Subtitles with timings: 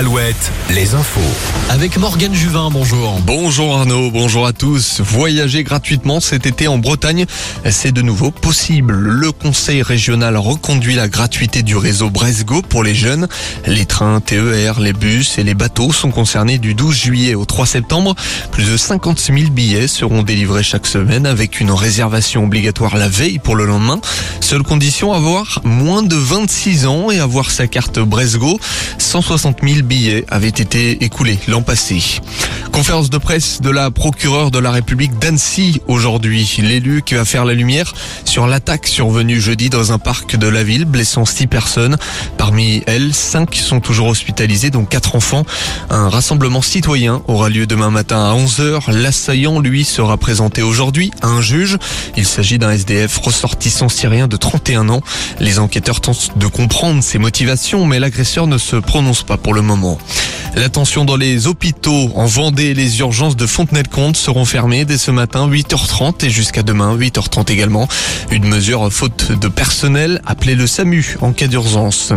[0.00, 1.20] Alouette, les infos.
[1.68, 3.20] Avec Morgane Juvin, bonjour.
[3.26, 5.02] Bonjour Arnaud, bonjour à tous.
[5.02, 7.26] Voyager gratuitement cet été en Bretagne,
[7.68, 8.94] c'est de nouveau possible.
[8.94, 13.28] Le conseil régional reconduit la gratuité du réseau Bresgo pour les jeunes.
[13.66, 17.66] Les trains TER, les bus et les bateaux sont concernés du 12 juillet au 3
[17.66, 18.14] septembre.
[18.52, 23.38] Plus de 50 000 billets seront délivrés chaque semaine avec une réservation obligatoire la veille
[23.38, 24.00] pour le lendemain.
[24.40, 28.58] Seule condition, avoir moins de 26 ans et avoir sa carte Bresgo.
[28.96, 32.20] 160 000 billets avaient été écoulés l'an passé.
[32.70, 36.58] Conférence de presse de la procureure de la République d'Annecy aujourd'hui.
[36.62, 37.92] L'élu qui va faire la lumière
[38.24, 41.96] sur l'attaque survenue jeudi dans un parc de la ville, blessant six personnes.
[42.38, 45.44] Parmi elles, cinq sont toujours hospitalisées, dont quatre enfants.
[45.90, 48.92] Un rassemblement citoyen aura lieu demain matin à 11h.
[48.92, 51.78] L'assaillant, lui, sera présenté aujourd'hui à un juge.
[52.16, 55.02] Il s'agit d'un SDF ressortissant syrien de 31 ans.
[55.40, 59.62] Les enquêteurs tentent de comprendre ses motivations, mais l'agresseur ne se prononce pas pour le
[59.62, 59.79] moment.
[59.80, 59.98] も、
[60.56, 66.26] L'attention dans les hôpitaux en Vendée, les urgences de Fontenay-le-Comte seront fermées dès ce matin 8h30
[66.26, 67.88] et jusqu'à demain 8h30 également.
[68.30, 72.12] Une mesure faute de personnel, appelez le SAMU en cas d'urgence.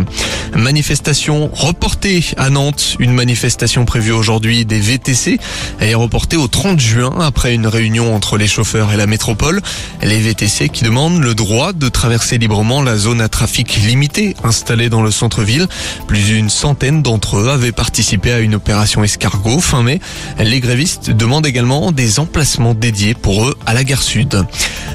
[0.54, 2.96] Manifestation reportée à Nantes.
[2.98, 5.38] Une manifestation prévue aujourd'hui des VTC
[5.80, 9.60] est reportée au 30 juin après une réunion entre les chauffeurs et la métropole.
[10.02, 14.88] Les VTC qui demandent le droit de traverser librement la zone à trafic limité installée
[14.88, 15.66] dans le centre-ville.
[16.08, 20.00] Plus d'une centaine d'entre eux avaient participé à une opération escargot fin mai.
[20.38, 24.44] Les grévistes demandent également des emplacements dédiés pour eux à la gare sud.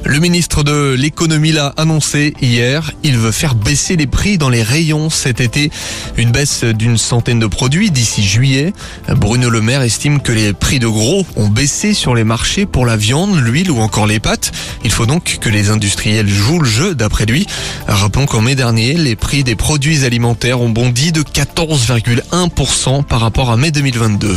[0.05, 2.91] Le ministre de l'économie l'a annoncé hier.
[3.03, 5.71] Il veut faire baisser les prix dans les rayons cet été.
[6.17, 8.73] Une baisse d'une centaine de produits d'ici juillet.
[9.09, 12.85] Bruno Le Maire estime que les prix de gros ont baissé sur les marchés pour
[12.85, 14.51] la viande, l'huile ou encore les pâtes.
[14.83, 17.45] Il faut donc que les industriels jouent le jeu d'après lui.
[17.87, 23.51] Rappelons qu'en mai dernier, les prix des produits alimentaires ont bondi de 14,1% par rapport
[23.51, 24.33] à mai 2022.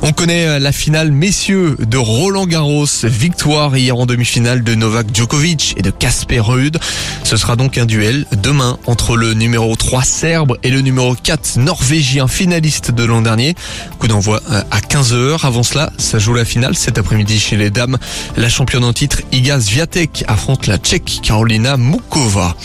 [0.00, 2.86] On connaît la finale messieurs de Roland Garros.
[3.04, 6.78] Victoire hier en demi-finale de Novak Djokovic et de Casper Ruud.
[7.22, 11.58] Ce sera donc un duel demain entre le numéro 3 serbe et le numéro 4
[11.58, 13.54] norvégien finaliste de l'an dernier.
[13.98, 15.44] Coup d'envoi à 15h.
[15.44, 17.98] Avant cela, ça joue la finale cet après-midi chez les dames.
[18.38, 22.56] La championne en titre Iga Swiatek affronte la tchèque Carolina Mukova.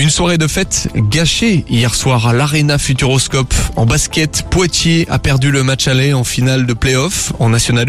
[0.00, 3.52] Une soirée de fête gâchée hier soir à l'Arena Futuroscope.
[3.76, 7.86] En basket, Poitiers a perdu le match aller en finale de play-off en National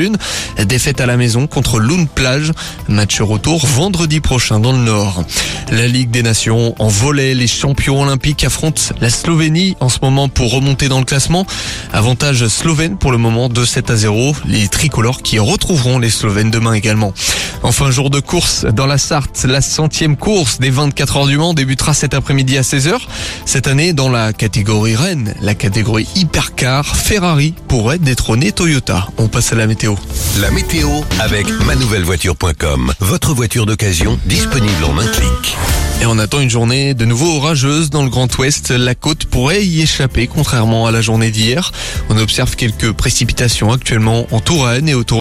[0.57, 0.65] 1.
[0.65, 2.51] Défaite à la maison contre Lune Plage.
[2.89, 5.23] Match retour vendredi prochain dans le Nord.
[5.71, 10.27] La Ligue des Nations en volet, les champions olympiques affrontent la Slovénie en ce moment
[10.27, 11.45] pour remonter dans le classement.
[11.93, 14.35] Avantage slovène pour le moment de 7 à 0.
[14.47, 17.13] Les tricolores qui retrouveront les Slovènes demain également.
[17.63, 19.45] Enfin, jour de course dans la Sarthe.
[19.45, 22.97] La centième course des 24 heures du Mans débutera cet après-midi à 16h.
[23.45, 29.07] Cette année, dans la catégorie Rennes, la catégorie hypercar, Ferrari pourrait détrôner Toyota.
[29.19, 29.93] On passe à la météo.
[30.39, 30.89] La météo
[31.19, 32.93] avec manouvellevoiture.com.
[32.99, 35.55] Votre voiture d'occasion disponible en un clic.
[36.01, 38.71] Et on attend une journée de nouveau orageuse dans le Grand Ouest.
[38.71, 41.71] La côte pourrait y échapper, contrairement à la journée d'hier.
[42.09, 45.01] On observe quelques précipitations actuellement en Touraine et autour